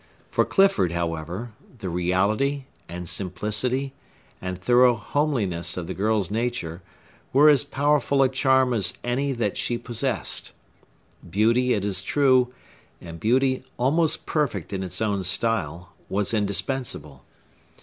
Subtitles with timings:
[0.31, 3.93] For Clifford, however, the reality, and simplicity,
[4.41, 6.81] and thorough homeliness of the girl's nature
[7.31, 10.53] were as powerful a charm as any that she possessed.
[11.29, 12.51] Beauty, it is true,
[12.99, 17.23] and beauty almost perfect in its own style, was indispensable.